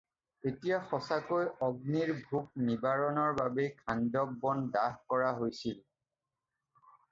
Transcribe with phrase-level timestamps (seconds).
[0.51, 5.79] এতিয়া সঁচাকৈ অগ্নিৰ ভোক নিবাৰণৰ বাবেই খাণ্ডৱ বন দাহ কৰা হৈছিল।